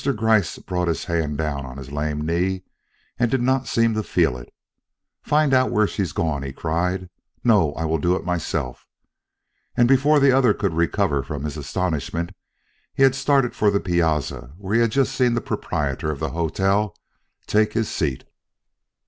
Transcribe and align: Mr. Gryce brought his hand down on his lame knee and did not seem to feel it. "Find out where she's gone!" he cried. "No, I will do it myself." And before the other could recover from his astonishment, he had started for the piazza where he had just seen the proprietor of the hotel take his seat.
Mr. 0.03 0.15
Gryce 0.15 0.57
brought 0.57 0.87
his 0.87 1.05
hand 1.05 1.37
down 1.37 1.63
on 1.63 1.77
his 1.77 1.91
lame 1.91 2.25
knee 2.25 2.63
and 3.19 3.29
did 3.29 3.39
not 3.39 3.67
seem 3.67 3.93
to 3.93 4.01
feel 4.01 4.35
it. 4.35 4.51
"Find 5.21 5.53
out 5.53 5.69
where 5.69 5.85
she's 5.85 6.11
gone!" 6.11 6.41
he 6.41 6.51
cried. 6.51 7.07
"No, 7.43 7.73
I 7.73 7.85
will 7.85 7.99
do 7.99 8.15
it 8.15 8.25
myself." 8.25 8.87
And 9.77 9.87
before 9.87 10.19
the 10.19 10.31
other 10.31 10.55
could 10.55 10.73
recover 10.73 11.21
from 11.21 11.43
his 11.43 11.55
astonishment, 11.55 12.31
he 12.95 13.03
had 13.03 13.13
started 13.13 13.53
for 13.55 13.69
the 13.69 13.79
piazza 13.79 14.53
where 14.57 14.73
he 14.73 14.81
had 14.81 14.89
just 14.89 15.13
seen 15.13 15.35
the 15.35 15.39
proprietor 15.39 16.09
of 16.09 16.17
the 16.19 16.29
hotel 16.31 16.95
take 17.45 17.73
his 17.73 17.87
seat. 17.87 18.23